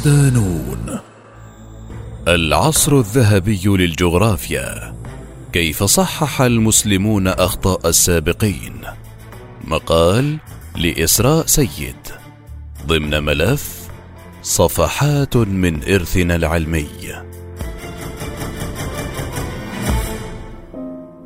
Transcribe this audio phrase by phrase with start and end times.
[0.00, 1.00] صدانون
[2.28, 4.94] العصر الذهبي للجغرافيا.
[5.52, 8.80] كيف صحح المسلمون أخطاء السابقين؟
[9.64, 10.38] مقال
[10.76, 11.96] لإسراء سيد.
[12.86, 13.88] ضمن ملف
[14.42, 16.88] صفحات من إرثنا العلمي.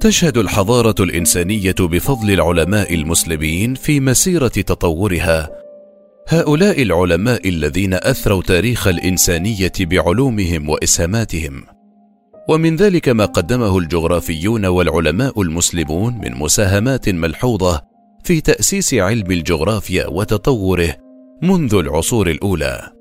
[0.00, 5.63] تشهد الحضارة الإنسانية بفضل العلماء المسلمين في مسيرة تطورها
[6.28, 11.64] هؤلاء العلماء الذين أثروا تاريخ الإنسانية بعلومهم واسهاماتهم
[12.48, 17.82] ومن ذلك ما قدمه الجغرافيون والعلماء المسلمون من مساهمات ملحوظة
[18.24, 20.96] في تأسيس علم الجغرافيا وتطوره
[21.42, 22.92] منذ العصور الأولى.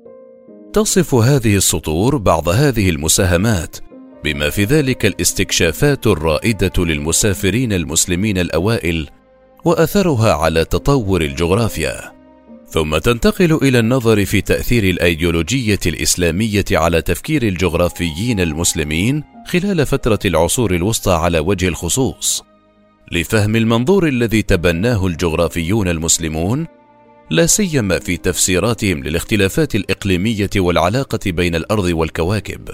[0.72, 3.76] تصف هذه السطور بعض هذه المساهمات
[4.24, 9.08] بما في ذلك الاستكشافات الرائدة للمسافرين المسلمين الأوائل
[9.64, 12.13] وأثرها على تطور الجغرافيا.
[12.74, 20.74] ثم تنتقل إلى النظر في تأثير الأيديولوجية الإسلامية على تفكير الجغرافيين المسلمين خلال فترة العصور
[20.74, 22.44] الوسطى على وجه الخصوص.
[23.12, 26.66] لفهم المنظور الذي تبناه الجغرافيون المسلمون
[27.30, 32.68] لا سيما في تفسيراتهم للاختلافات الإقليمية والعلاقة بين الأرض والكواكب.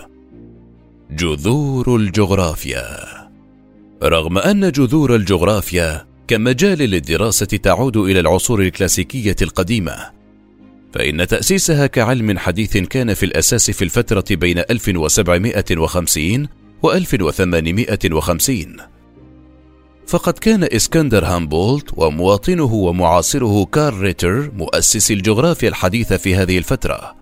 [1.10, 2.86] جذور الجغرافيا.
[4.02, 10.10] رغم أن جذور الجغرافيا كمجال للدراسة تعود إلى العصور الكلاسيكية القديمة.
[10.94, 16.48] فإن تأسيسها كعلم حديث كان في الأساس في الفترة بين 1750
[16.82, 18.76] و 1850
[20.06, 27.16] فقد كان إسكندر هامبولت ومواطنه ومعاصره كارل ريتر مؤسسي الجغرافيا الحديثة في هذه الفترة.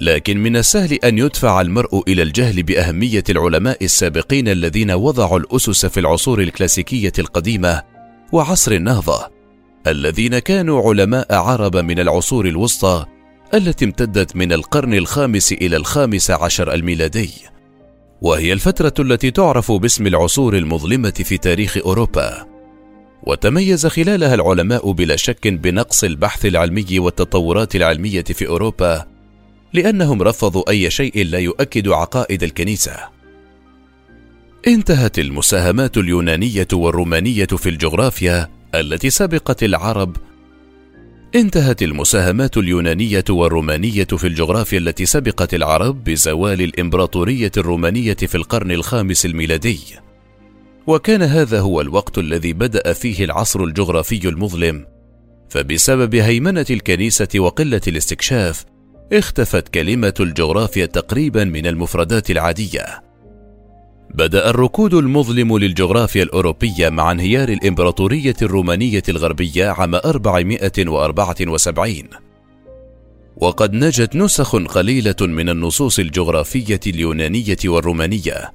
[0.00, 6.00] لكن من السهل أن يدفع المرء إلى الجهل بأهمية العلماء السابقين الذين وضعوا الأسس في
[6.00, 7.95] العصور الكلاسيكية القديمة
[8.32, 9.28] وعصر النهضة
[9.86, 13.06] الذين كانوا علماء عرب من العصور الوسطى
[13.54, 17.30] التي امتدت من القرن الخامس إلى الخامس عشر الميلادي.
[18.22, 22.46] وهي الفترة التي تعرف باسم العصور المظلمة في تاريخ أوروبا.
[23.22, 29.06] وتميز خلالها العلماء بلا شك بنقص البحث العلمي والتطورات العلمية في أوروبا
[29.72, 33.15] لأنهم رفضوا أي شيء لا يؤكد عقائد الكنيسة.
[34.66, 40.16] انتهت المساهمات اليونانية والرومانية في الجغرافيا التي سبقت العرب.
[41.34, 49.26] انتهت المساهمات اليونانية والرومانية في الجغرافيا التي سبقت العرب بزوال الإمبراطورية الرومانية في القرن الخامس
[49.26, 49.78] الميلادي.
[50.86, 54.86] وكان هذا هو الوقت الذي بدأ فيه العصر الجغرافي المظلم.
[55.48, 58.64] فبسبب هيمنة الكنيسة وقلة الاستكشاف
[59.12, 63.05] اختفت كلمة الجغرافيا تقريبا من المفردات العادية.
[64.14, 72.02] بدأ الركود المظلم للجغرافيا الأوروبية مع انهيار الإمبراطورية الرومانية الغربية عام 474
[73.36, 78.52] وقد نجت نسخ قليلة من النصوص الجغرافية اليونانية والرومانية.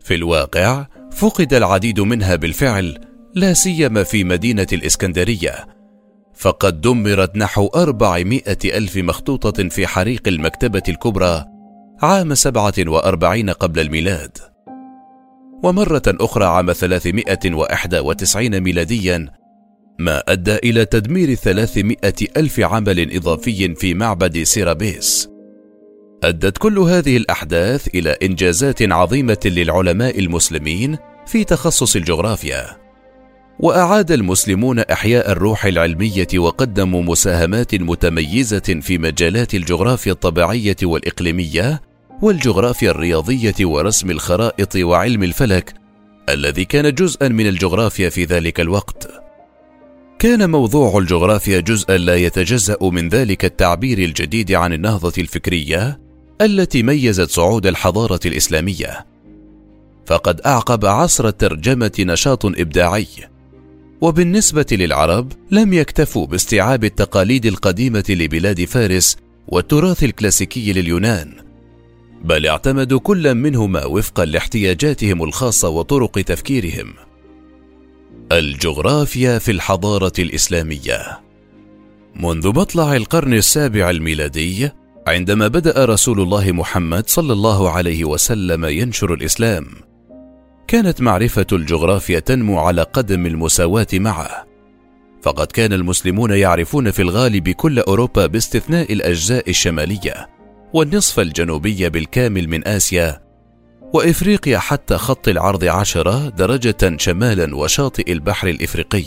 [0.00, 2.98] في الواقع فقد العديد منها بالفعل
[3.34, 5.66] لا سيما في مدينة الإسكندرية.
[6.34, 11.44] فقد دمرت نحو أربعمائة ألف مخطوطة في حريق المكتبة الكبرى
[12.02, 14.51] عام سبعة وأربعين قبل الميلاد.
[15.62, 19.28] ومرة أخرى عام 391 ميلاديا
[19.98, 21.96] ما أدى إلى تدمير 300
[22.36, 25.28] ألف عمل إضافي في معبد سيرابيس.
[26.24, 32.82] أدت كل هذه الأحداث إلى إنجازات عظيمة للعلماء المسلمين في تخصص الجغرافيا.
[33.60, 41.80] وأعاد المسلمون إحياء الروح العلمية وقدموا مساهمات متميزة في مجالات الجغرافيا الطبيعية والإقليمية
[42.22, 45.74] والجغرافيا الرياضية ورسم الخرائط وعلم الفلك
[46.28, 49.10] الذي كان جزءا من الجغرافيا في ذلك الوقت.
[50.18, 56.00] كان موضوع الجغرافيا جزءا لا يتجزأ من ذلك التعبير الجديد عن النهضة الفكرية
[56.40, 59.06] التي ميزت صعود الحضارة الإسلامية.
[60.06, 63.06] فقد أعقب عصر الترجمة نشاط إبداعي
[64.00, 69.16] وبالنسبة للعرب لم يكتفوا باستيعاب التقاليد القديمة لبلاد فارس
[69.48, 71.51] والتراث الكلاسيكي لليونان.
[72.24, 76.94] بل اعتمدوا كل منهما وفقا لاحتياجاتهم الخاصة وطرق تفكيرهم.
[78.32, 81.20] الجغرافيا في الحضارة الإسلامية.
[82.14, 84.70] منذ مطلع القرن السابع الميلادي
[85.06, 89.66] عندما بدأ رسول الله محمد صلى الله عليه وسلم ينشر الإسلام
[90.68, 94.46] كانت معرفة الجغرافيا تنمو على قدم المساواة معه.
[95.22, 100.31] فقد كان المسلمون يعرفون في الغالب كل أوروبا باستثناء الأجزاء الشمالية.
[100.72, 103.22] والنصف الجنوبي بالكامل من آسيا
[103.94, 109.04] وإفريقيا حتى خط العرض عشرة درجة شمالا وشاطئ البحر الإفريقي.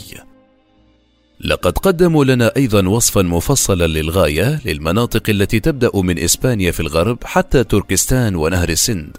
[1.40, 7.64] لقد قدموا لنا أيضا وصفا مفصلا للغاية للمناطق التي تبدأ من إسبانيا في الغرب حتى
[7.64, 9.16] تركستان ونهر السند.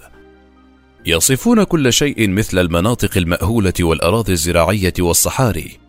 [1.05, 5.79] يصفون كل شيء مثل المناطق المأهولة والأراضي الزراعية والصحاري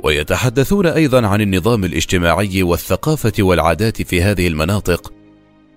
[0.00, 5.15] ويتحدثون أيضا عن النظام الاجتماعي والثقافة والعادات في هذه المناطق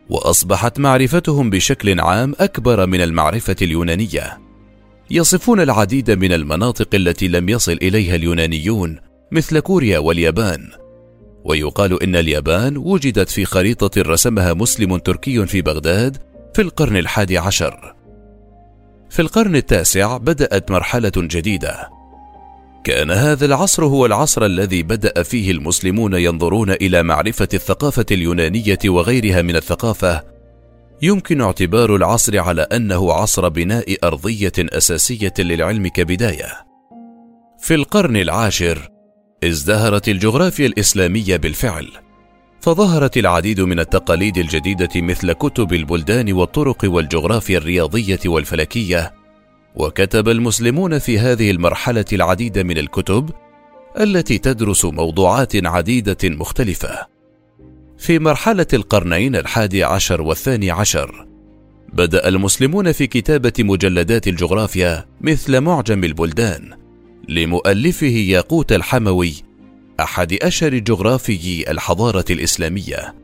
[0.09, 4.39] وأصبحت معرفتهم بشكل عام أكبر من المعرفة اليونانية.
[5.11, 8.99] يصفون العديد من المناطق التي لم يصل إليها اليونانيون
[9.31, 10.69] مثل كوريا واليابان.
[11.45, 16.17] ويقال إن اليابان وجدت في خريطة رسمها مسلم تركي في بغداد
[16.53, 17.95] في القرن الحادي عشر.
[19.09, 21.98] في القرن التاسع بدأت مرحلة جديدة.
[22.83, 29.41] كان هذا العصر هو العصر الذي بدأ فيه المسلمون ينظرون إلى معرفة الثقافة اليونانية وغيرها
[29.41, 30.23] من الثقافة.
[31.01, 36.47] يمكن اعتبار العصر على أنه عصر بناء أرضية أساسية للعلم كبداية.
[37.59, 38.89] في القرن العاشر
[39.43, 41.87] ازدهرت الجغرافيا الإسلامية بالفعل.
[42.61, 49.18] فظهرت العديد من التقاليد الجديدة مثل كتب البلدان والطرق والجغرافيا الرياضية والفلكية.
[49.79, 53.29] وكتب المسلمون في هذه المرحلة العديد من الكتب
[53.99, 57.07] التي تدرس موضوعات عديدة مختلفة.
[57.97, 61.27] في مرحلة القرنين الحادي عشر والثاني عشر
[61.93, 66.77] بدأ المسلمون في كتابة مجلدات الجغرافيا مثل معجم البلدان
[67.27, 69.33] لمؤلفه ياقوت الحموي
[69.99, 73.15] أحد أشهر جغرافيي الحضارة الإسلامية.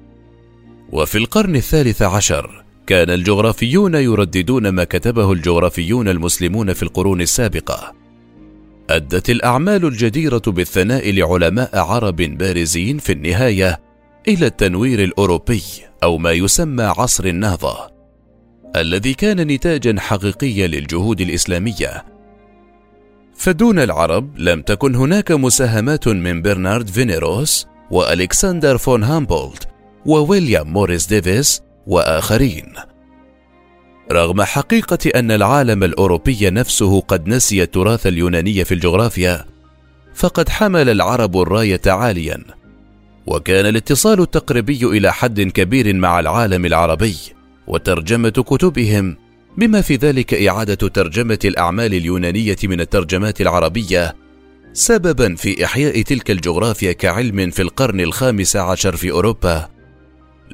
[0.92, 7.94] وفي القرن الثالث عشر كان الجغرافيون يرددون ما كتبه الجغرافيون المسلمون في القرون السابقة.
[8.90, 13.80] أدت الأعمال الجديرة بالثناء لعلماء عرب بارزين في النهاية
[14.28, 15.64] إلى التنوير الأوروبي
[16.04, 17.96] أو ما يسمى عصر النهضة
[18.76, 22.06] الذي كان نتاجا حقيقيا للجهود الإسلامية.
[23.36, 29.68] فدون العرب لم تكن هناك مساهمات من برنارد فينيروس وألكسندر فون هامبولت
[30.06, 32.74] وويليام موريس ديفيس وآخرين.
[34.12, 39.46] رغم حقيقة أن العالم الأوروبي نفسه قد نسي التراث اليوناني في الجغرافيا
[40.16, 42.44] فقد حمل العرب الرايه عاليا
[43.28, 47.16] وكان الاتصال التقريبي إلى حد كبير مع العالم العربي
[47.68, 49.18] وترجمة كتبهم
[49.58, 54.16] بما في ذلك إعادة ترجمة الأعمال اليونانية من الترجمات العربية
[54.74, 59.75] سببا في إحياء تلك الجغرافيا كعلم في القرن الخامس عشر في أوروبا.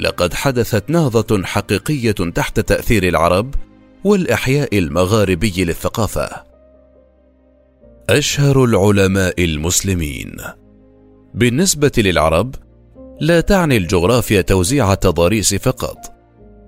[0.02, 3.56] لقد حدثت نهضة حقيقية تحت تأثير العرب
[4.04, 6.30] والإحياء المغاربي للثقافة.
[8.10, 10.36] أشهر العلماء المسلمين.
[11.34, 12.56] بالنسبة للعرب
[13.20, 15.98] لا تعني الجغرافيا توزيع التضاريس فقط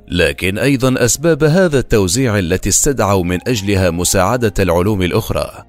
[0.07, 5.65] لكن أيضا أسباب هذا التوزيع التي استدعوا من أجلها مساعدة العلوم الأخرى.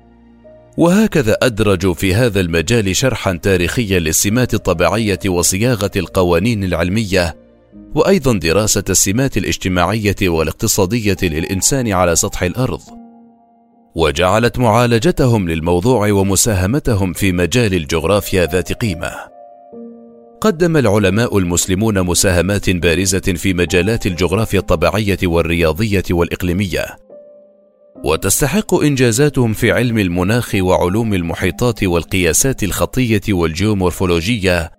[0.77, 7.44] وهكذا أدرجوا في هذا المجال شرحا تاريخيا للسمات الطبيعية وصياغة القوانين العلمية
[7.94, 12.81] وأيضا دراسة السمات الاجتماعية والاقتصادية للإنسان على سطح الأرض.
[13.94, 19.13] وجعلت معالجتهم للموضوع ومساهمتهم في مجال الجغرافيا ذات قيمة.
[20.41, 26.96] قدم العلماء المسلمون مساهمات بارزة في مجالات الجغرافيا الطبيعية والرياضية والإقليمية.
[28.05, 34.70] وتستحق إنجازاتهم في علم المناخ وعلوم المحيطات والقياسات الخطية والجيومورفولوجية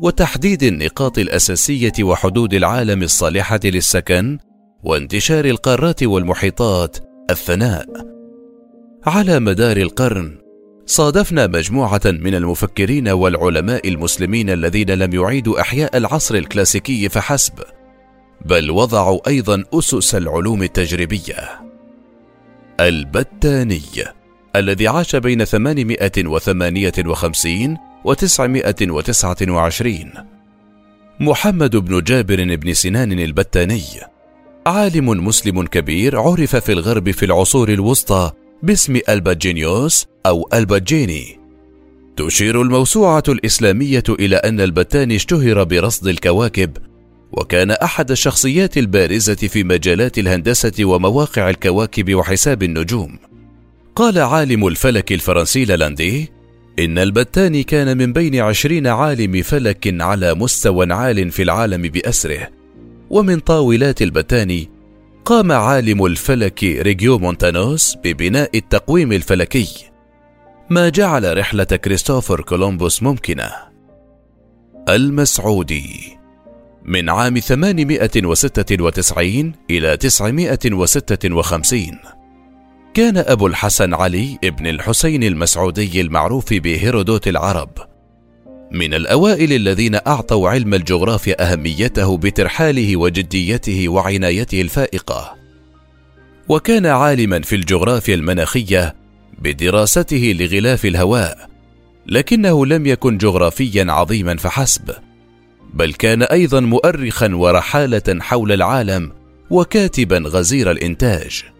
[0.00, 4.38] وتحديد النقاط الأساسية وحدود العالم الصالحة للسكن
[4.84, 6.96] وانتشار القارات والمحيطات
[7.30, 7.86] الثناء.
[9.06, 10.38] على مدار القرن
[10.86, 17.54] صادفنا مجموعة من المفكرين والعلماء المسلمين الذين لم يعيدوا إحياء العصر الكلاسيكي فحسب
[18.44, 21.60] بل وضعوا أيضا أسس العلوم التجريبية.
[22.80, 23.82] البتاني
[24.56, 30.12] الذي عاش بين 858 وتسعمائة وتسعة وعشرين.
[31.20, 33.82] محمد بن جابر بن سنان البتاني
[34.66, 38.30] عالم مسلم كبير عرف في الغرب في العصور الوسطى
[38.62, 41.40] باسم الباجينيوس أو الباجيني
[42.16, 46.76] تشير الموسوعة الإسلامية إلى أن البتاني اشتهر برصد الكواكب
[47.32, 53.18] وكان أحد الشخصيات البارزة في مجالات الهندسة ومواقع الكواكب وحساب النجوم.
[53.96, 56.32] قال عالم الفلك الفرنسي لالاندي
[56.78, 62.48] إن البتاني كان من بين عشرين عالم فلك على مستوى عال في العالم بأسره.
[63.10, 64.70] ومن جداول البتاني
[65.24, 69.68] قام عالم الفلك ريجيو مونتانوس ببناء التقويم الفلكي.
[70.70, 73.50] ما جعل رحلة كريستوفر كولومبوس ممكنة.
[74.88, 76.18] المسعودي.
[76.84, 82.13] من عام 896 إلى 956
[82.94, 87.70] كان أبو الحسن علي ابن الحسين المسعودي المعروف بهيرودوت العرب.
[88.72, 95.34] من الأوائل الذين أعطوا علم الجغرافيا أهميته بترحاله وجديته وعنايته الفائقة.
[96.48, 98.94] وكان عالما في الجغرافيا المناخية
[99.38, 101.48] بدراسته لغلاف الهواء
[102.06, 104.90] لكنه لم يكن جغرافيا عظيما فحسب
[105.74, 109.12] بل كان أيضا مؤرخا ورحالة حول العالم
[109.50, 111.53] وكاتبا غزير الإنتاج.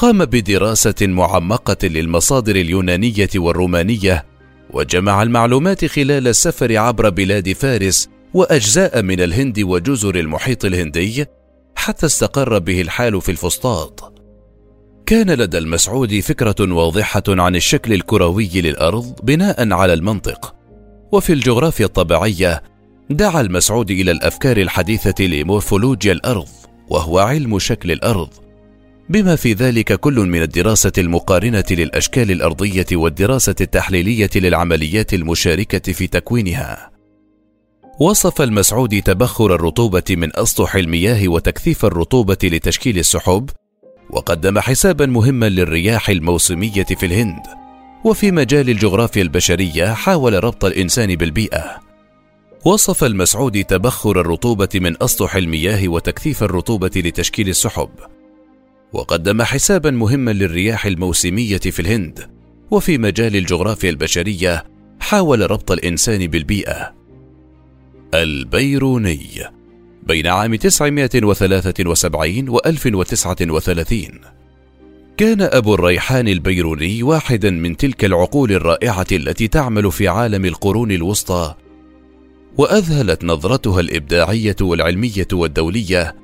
[0.00, 4.24] قام بدراسة معمقة للمصادر اليونانية والرومانية
[4.70, 11.24] وجمع المعلومات خلال السفر عبر بلاد فارس وأجزاء من الهند وجزر المحيط الهندي
[11.74, 14.12] حتى استقر به الحال في الفسطاط.
[15.06, 20.54] كان لدى المسعودي فكرة واضحة عن الشكل الكروي للأرض بناء على المنطق
[21.12, 22.62] وفي الجغرافيا الطبيعية
[23.10, 26.48] دعا المسعودي إلى الأفكار الحديثة لمورفولوجيا الأرض
[26.88, 28.49] وهو علم شكل الأرض.
[29.10, 36.90] بما في ذلك كل من الدراسة المقارنة للأشكال الأرضية والدراسة التحليلية للعمليات المشاركة في تكوينها.
[38.00, 43.50] وصف المسعودي تبخر الرطوبة من أسطح المياه وتكثيف الرطوبة لتشكيل السحب
[44.10, 47.42] وقدم حسابا مهما للرياح الموسمية في الهند.
[48.04, 51.80] وفي مجال الجغرافيا البشرية حاول ربط الإنسان بالبيئة.
[52.64, 57.90] وصف المسعودي تبخر الرطوبة من أسطح المياه وتكثيف الرطوبة لتشكيل السحب.
[58.92, 62.30] وقدم حسابا مهما للرياح الموسمية في الهند
[62.70, 64.64] وفي مجال الجغرافيا البشرية
[65.00, 66.94] حاول ربط الإنسان بالبيئة.
[68.14, 69.28] البيروني
[70.02, 74.02] بين عام 973 و 1039
[75.16, 81.54] كان أبو الريحان البيروني واحدا من تلك العقول الرائعة التي تعمل في عالم القرون الوسطى
[82.58, 86.16] وأذهلت نظرتها الإبداعية والعلمية والدولية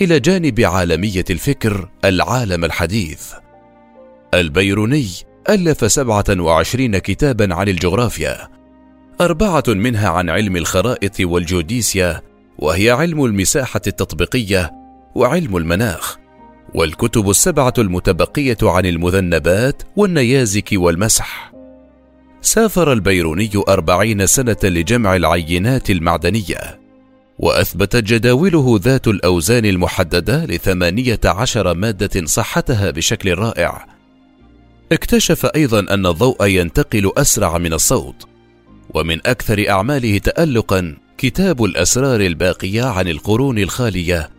[0.00, 3.32] إلى جانب عالمية الفكر العالم الحديث.
[4.34, 5.06] البيروني
[5.48, 8.48] ألف سبعة وعشرين كتابا عن الجغرافيا.
[9.20, 12.22] أربعة منها عن علم الخرائط والجوديسيا
[12.58, 14.70] وهي علم المساحة التطبيقية
[15.14, 16.16] وعلم المناخ.
[16.74, 21.52] والكتب السبعة المتبقية عن المذنبات والنيازك والمسح.
[22.40, 26.79] سافر البيروني أربعين سنة لجمع العينات المعدنية.
[27.42, 33.86] وأثبتت جداوله ذات الأوزان المحددة لثمانية عشر مادة صحتها بشكل رائع.
[34.92, 38.28] اكتشف أيضا أن الضوء ينتقل أسرع من الصوت
[38.94, 44.30] ومن أكثر أعماله تألقا كتاب الأسرار الباقية عن القرون الخالية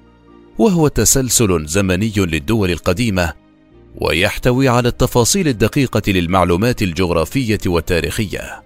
[0.58, 3.34] وهو تسلسل زمني للدول القديمة
[3.96, 8.63] ويحتوي على التفاصيل الدقيقة للمعلومات الجغرافية والتاريخية.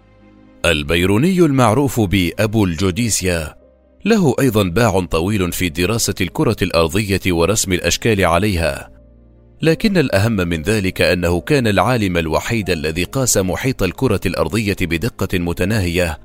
[0.66, 3.65] البيروني المعروف بأبو الجوديسيا
[4.06, 8.92] له أيضا باع طويل في دراسة الكرة الأرضية ورسم الأشكال عليها.
[9.62, 16.20] لكن الأهم من ذلك أنه كان العالم الوحيد الذي قاس محيط الكرة الأرضية بدقة متناهية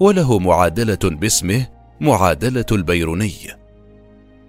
[0.00, 1.66] وله معادلة باسمه
[2.00, 3.32] معادلة البيروني.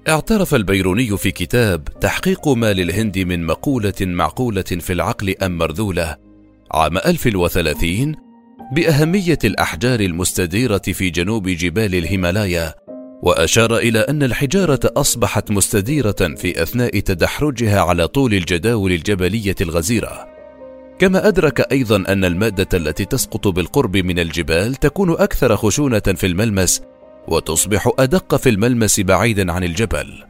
[0.09, 6.15] اعترف البيروني في كتاب تحقيق ما للهند من مقولة معقولة في العقل أم مرذولة
[6.71, 8.26] عام 1030
[8.71, 12.73] بأهمية الأحجار المستديرة في جنوب جبال الهيمالايا
[13.21, 20.27] وأشار إلى أن الحجارة أصبحت مستديرة في أثناء تدحرجها على طول الجداول الجبلية الغزيرة
[20.99, 26.81] كما أدرك أيضا أن المادة التي تسقط بالقرب من الجبال تكون أكثر خشونة في الملمس
[27.27, 30.23] وتصبح أدق في الملمس بعيدا عن الجبل.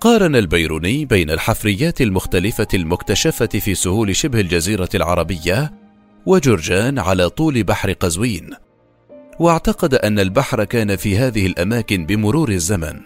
[0.00, 5.85] قارن البيروني بين الحفريات المختلفة المكتشفة في سهول شبه الجزيرة العربية
[6.26, 8.50] وجرجان على طول بحر قزوين،
[9.40, 13.00] واعتقد أن البحر كان في هذه الأماكن بمرور الزمن،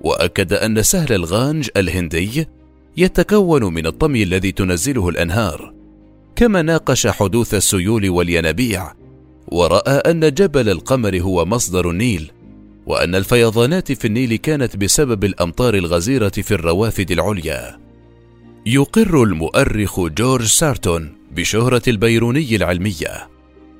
[0.00, 2.48] وأكد أن سهل الغانج الهندي
[2.96, 5.74] يتكون من الطمي الذي تنزله الأنهار،
[6.36, 8.92] كما ناقش حدوث السيول والينابيع
[9.48, 12.32] ورأى أن جبل القمر هو مصدر النيل
[12.86, 17.80] وأن الفيضانات في النيل كانت بسبب الأمطار الغزيرة في الروافد العليا.
[18.66, 23.28] يقر المؤرخ جورج سارتون بشهرة البيروني العلمية.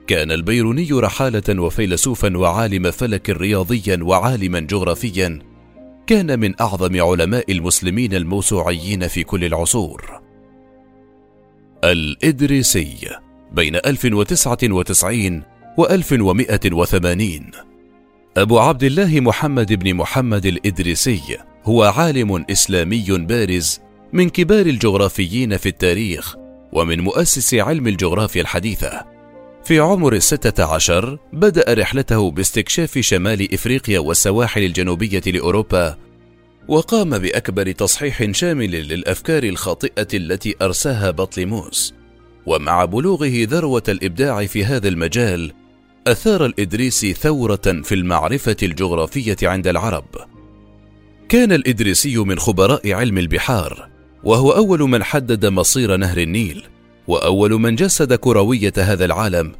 [0.06, 5.38] كان البيروني رحالة وفيلسوفا وعالم فلك رياضيا وعالما جغرافيا.
[6.06, 10.20] كان من أعظم علماء المسلمين الموسوعيين في كل العصور.
[11.84, 12.96] الإدريسي
[13.52, 15.42] بين 1099
[15.78, 17.50] و 1180
[18.36, 23.80] أبو عبد الله محمد بن محمد الإدريسي هو عالم إسلامي بارز
[24.12, 26.36] من كبار الجغرافيين في التاريخ
[26.74, 29.04] ومن مؤسس علم الجغرافيا الحديثة
[29.64, 35.96] في عمر الستة عشر بدأ رحلته باستكشاف شمال إفريقيا والسواحل الجنوبية لأوروبا
[36.68, 41.94] وقام بأكبر تصحيح شامل للأفكار الخاطئة التي أرساها بطليموس
[42.46, 45.52] ومع بلوغه ذروة الإبداع في هذا المجال
[46.06, 50.04] أثار الإدريسي ثورة في المعرفة الجغرافية عند العرب.
[51.28, 53.88] كان الإدريسي من خبراء علم البحار،
[54.24, 56.66] وهو أول من حدد مصير نهر النيل،
[57.08, 59.52] وأول من جسد كروية هذا العالم.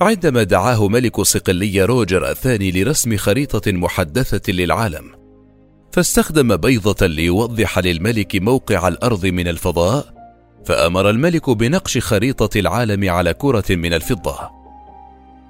[0.00, 5.04] عندما دعاه ملك صقلية روجر الثاني لرسم خريطة محدثة للعالم
[5.92, 10.14] فاستخدم بيضة ليوضح للملك موقع الأرض من الفضاء
[10.64, 14.50] فأمر الملك بنقش خريطة العالم على كرة من الفضة.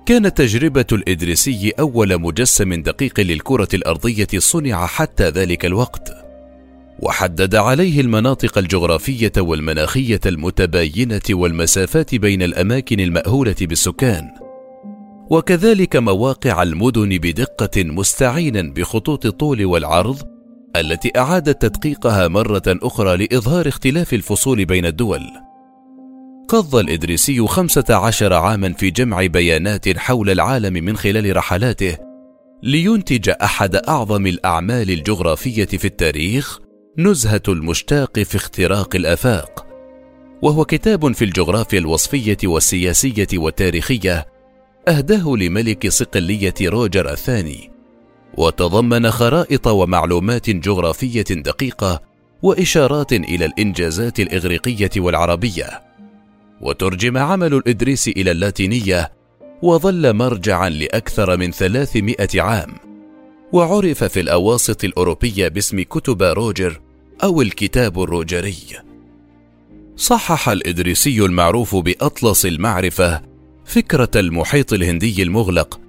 [0.06, 6.31] كانت تجربة الإدريسي أول مجسم دقيق للكرة الأرضية صنع حتى ذلك الوقت.
[7.02, 14.30] وحدد عليه المناطق الجغرافية والمناخية المتباينة والمسافات بين الأماكن المأهولة بالسكان.
[15.30, 20.22] وكذلك مواقع المدن بدقة مستعينا بخطوط الطول والعرض
[20.76, 25.22] التي اعاد تدقيقها مرة أخرى لإظهار اختلاف الفصول بين الدول.
[26.48, 31.96] قضى الإدريسي خمسة عشر عاما في جمع بيانات حول العالم من خلال رحلاته
[32.62, 36.60] لينتج أحد أعظم الأعمال الجغرافية في التاريخ
[36.98, 39.66] نزهة المشتاق في اختراق الآفاق
[40.42, 44.26] وهو كتاب في الجغرافيا الوصفية والسياسية والتاريخية
[44.88, 47.70] أهداه لملك صقلية روجر الثاني
[48.36, 52.02] وتضمن خرائط ومعلومات جغرافية دقيقة
[52.42, 55.82] وإشارات إلى الإنجازات الإغريقية والعربية
[56.60, 59.12] وترجم عمل الإدريس إلى اللاتينية
[59.62, 62.91] وظل مرجعا لأكثر من ثلاثمائة عام.
[63.52, 66.80] وعرف في الأواسط الأوروبية باسم كتب روجر
[67.22, 68.56] أو الكتاب الروجري.
[69.96, 73.22] صحح الإدريسي المعروف بأطلس المعرفة
[73.64, 75.80] فكرة المحيط الهندي المغلق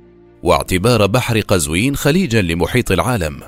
[0.43, 3.39] واعتبار بحر قزوين خليجا لمحيط العالم،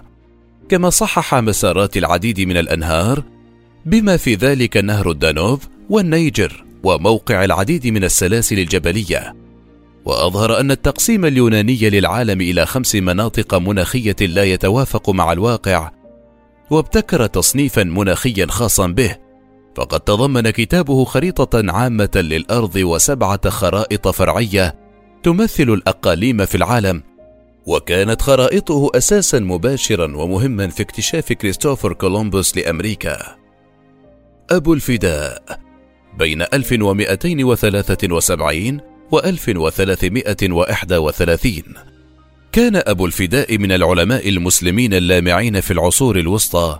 [0.70, 3.24] كما صحح مسارات العديد من الأنهار
[3.86, 9.45] بما في ذلك نهر الدانوب والنيجر وموقع العديد من السلاسل الجبلية
[10.06, 15.92] وأظهر أن التقسيم اليوناني للعالم إلى خمس مناطق مناخية لا يتوافق مع الواقع
[16.70, 19.16] وابتكر تصنيفا مناخيا خاصا به
[19.76, 24.76] فقد تضمن كتابه خريطة عامة للأرض وسبعة خرائط فرعية
[25.24, 27.04] تمثل الأقاليم في العالم
[27.66, 33.36] وكانت خرائطه أساسا مباشرا ومهما في اكتشاف كريستوفر كولومبوس لأمريكا.
[34.52, 35.60] أبو الفداء
[36.18, 41.64] بين 1273 و1331
[42.52, 46.80] كان أبو الفداء من العلماء المسلمين اللامعين في العصور الوسطى.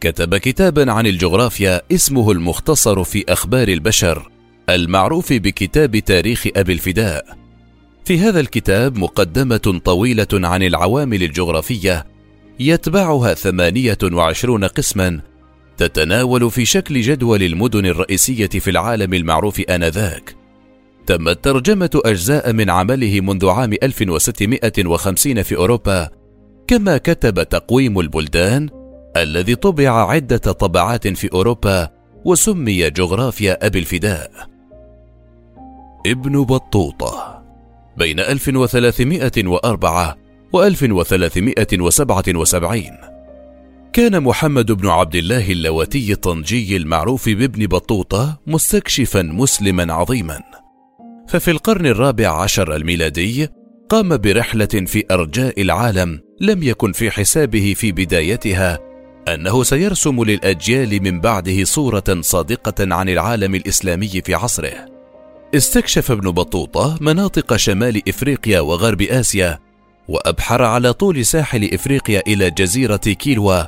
[0.00, 4.30] كتب كتابا عن الجغرافيا اسمه المختصر في أخبار البشر
[4.68, 7.36] المعروف بكتاب تاريخ أبي الفداء.
[8.04, 12.06] في هذا الكتاب مقدمة طويلة عن العوامل الجغرافية
[12.60, 15.20] يتبعها ثمانية وعشرون قسما
[15.76, 20.41] تتناول في شكل جدول المدن الرئيسية في العالم المعروف آنذاك.
[21.06, 26.08] تمت ترجمة أجزاء من عمله منذ عام 1650 في أوروبا،
[26.66, 28.68] كما كتب تقويم البلدان
[29.16, 31.88] الذي طبع عدة طبعات في أوروبا
[32.24, 34.30] وسمي جغرافيا أبي الفداء.
[36.06, 37.42] ابن بطوطة
[37.96, 40.16] بين 1304
[40.52, 42.82] و 1377
[43.92, 50.40] كان محمد بن عبد الله اللواتي الطنجي المعروف بابن بطوطة مستكشفا مسلما عظيما
[51.32, 53.48] ففي القرن الرابع عشر الميلادي
[53.88, 58.78] قام برحلة في أرجاء العالم لم يكن في حسابه في بدايتها
[59.28, 64.86] أنه سيرسم للأجيال من بعده صورة صادقة عن العالم الإسلامي في عصره.
[65.54, 69.58] استكشف ابن بطوطة مناطق شمال إفريقيا وغرب آسيا،
[70.08, 73.62] وأبحر على طول ساحل إفريقيا إلى جزيرة كيلوا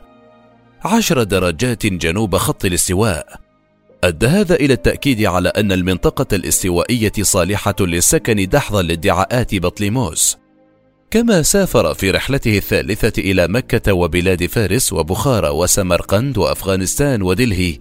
[0.84, 3.43] عشر درجات جنوب خط الاستواء
[4.04, 10.36] أدى هذا إلى التأكيد على أن المنطقة الاستوائية صالحة للسكن دحضا لادعاءات بطليموس.
[11.10, 17.78] كما سافر في رحلته الثالثة إلى مكة وبلاد فارس وبخارى وسمرقند وأفغانستان ودلهي.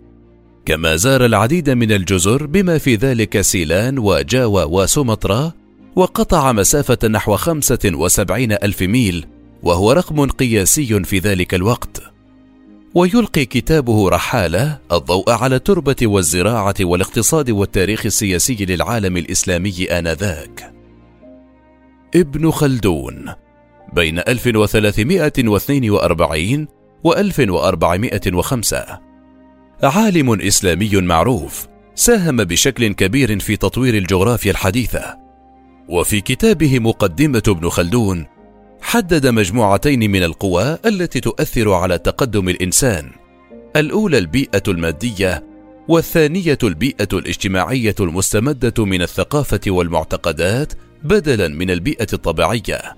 [0.65, 5.53] كما زار العديد من الجزر بما في ذلك سيلان وجاوا وسومطرة
[5.95, 9.25] وقطع مسافة نحو خمسة وسبعين ألف ميل
[9.63, 12.12] وهو رقم قياسي في ذلك الوقت.
[12.95, 20.73] ويلقي كتابه رحالة الضوء على التربة والزراعة والاقتصاد والتاريخ السياسي للعالم الإسلامي آنذاك.
[22.15, 23.33] ابن خلدون
[23.93, 26.67] بين 1342
[27.03, 28.99] و 1405
[29.83, 35.17] عالم إسلامي معروف ساهم بشكل كبير في تطوير الجغرافيا الحديثة
[35.89, 38.25] وفي كتابه مقدمة ابن خلدون
[38.83, 43.11] حدد مجموعتين من القوى التي تؤثر على تقدم الإنسان.
[43.75, 45.43] الأولى البيئة المادية
[45.87, 52.95] والثانية البيئة الاجتماعية المستمدة من الثقافة والمعتقدات بدلا من البيئة الطبيعية.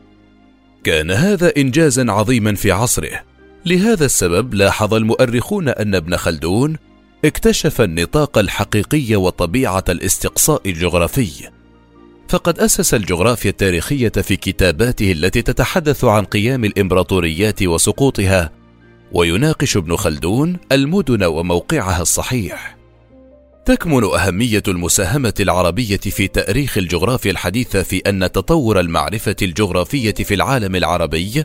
[0.83, 3.21] كان هذا انجازا عظيما في عصره.
[3.65, 6.77] لهذا السبب لاحظ المؤرخون أن ابن خلدون
[7.25, 11.54] اكتشف النطاق الحقيقي وطبيعة الاستقصاء الجغرافي.
[12.27, 18.51] فقد أسس الجغرافيا التاريخية في كتاباته التي تتحدث عن قيام الإمبراطوريات وسقوطها
[19.11, 22.77] ويناقش ابن خلدون المدن وموقعها الصحيح.
[23.65, 30.75] تكمن أهمية المساهمة العربية في تأريخ الجغرافيا الحديثة في أن تطور المعرفة الجغرافية في العالم
[30.75, 31.43] العربي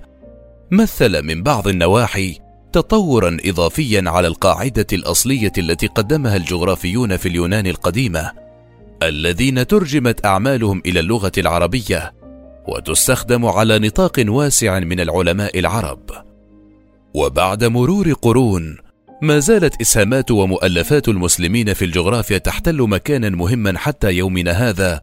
[0.71, 2.38] مثل من بعض النواحي
[2.73, 8.50] تطورا إضافيا على القاعدة الأصلية التي قدمها الجغرافيون في اليونان القديمة.
[9.03, 12.13] الذين ترجمت أعمالهم إلى اللغة العربية
[12.69, 16.11] وتستخدم على نطاق واسع من العلماء العرب.
[17.15, 18.77] وبعد مرور قرون
[19.23, 25.01] ما زالت إسهامات ومؤلفات المسلمين في الجغرافيا تحتل مكانا مهما حتى يومنا هذا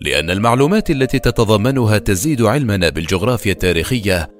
[0.00, 4.30] لأن المعلومات التي تتضمنها تزيد علمنا بالجغرافيا التاريخية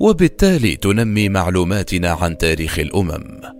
[0.00, 3.57] وبالتالي تنمي معلوماتنا عن تاريخ الأمم.